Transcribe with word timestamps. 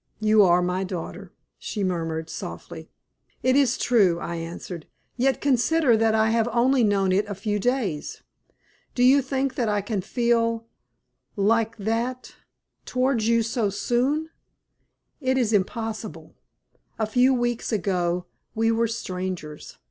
"You 0.19 0.41
are 0.41 0.63
my 0.63 0.83
daughter," 0.83 1.31
she 1.59 1.83
murmured, 1.83 2.27
softly. 2.27 2.89
"It 3.43 3.55
is 3.55 3.77
true," 3.77 4.17
I 4.19 4.37
answered; 4.37 4.87
"yet 5.15 5.39
consider 5.39 5.95
that 5.95 6.15
I 6.15 6.31
have 6.31 6.49
only 6.51 6.83
known 6.83 7.11
it 7.11 7.27
a 7.29 7.35
few 7.35 7.59
days. 7.59 8.23
Do 8.95 9.03
you 9.03 9.21
think 9.21 9.53
that 9.53 9.69
I 9.69 9.81
can 9.81 10.01
feel 10.01 10.65
like 11.35 11.77
that 11.77 12.33
towards 12.83 13.27
you 13.27 13.43
so 13.43 13.69
soon? 13.69 14.31
It 15.19 15.37
is 15.37 15.53
impossible. 15.53 16.33
A 16.97 17.05
few 17.05 17.31
weeks 17.31 17.71
ago 17.71 18.25
we 18.55 18.71
were 18.71 18.87
strangers. 18.87 19.77